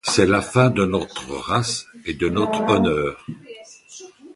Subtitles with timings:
[0.03, 3.23] C'est la fin de notre race et de notre honneur.